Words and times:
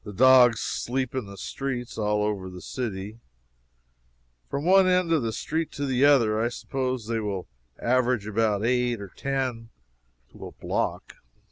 The 0.03 0.13
dogs 0.13 0.59
sleep 0.61 1.13
in 1.13 1.27
the 1.27 1.37
streets, 1.37 1.95
all 1.95 2.23
over 2.23 2.49
the 2.49 2.59
city. 2.59 3.19
From 4.49 4.65
one 4.65 4.87
end 4.87 5.11
of 5.13 5.21
the 5.21 5.31
street 5.31 5.71
to 5.73 5.85
the 5.85 6.05
other, 6.05 6.41
I 6.43 6.49
suppose 6.49 7.05
they 7.05 7.19
will 7.19 7.47
average 7.79 8.25
about 8.25 8.65
eight 8.65 8.99
or 8.99 9.09
ten 9.09 9.69
to 10.31 10.43
a 10.47 10.53
block. 10.53 11.17